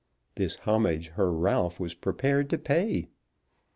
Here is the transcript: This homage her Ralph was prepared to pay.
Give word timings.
This 0.33 0.55
homage 0.55 1.09
her 1.09 1.31
Ralph 1.31 1.79
was 1.79 1.93
prepared 1.93 2.49
to 2.49 2.57
pay. 2.57 3.07